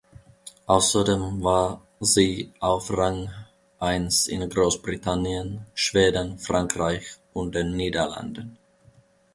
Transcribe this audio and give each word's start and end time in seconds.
Außerdem 0.65 1.43
war 1.43 1.85
sie 1.99 2.51
auf 2.59 2.89
Rang 2.89 3.29
eins 3.77 4.25
in 4.25 4.49
Großbritannien, 4.49 5.67
Schweden, 5.75 6.39
Frankreich 6.39 7.17
und 7.33 7.53
den 7.53 7.75
Niederlanden. 7.75 8.57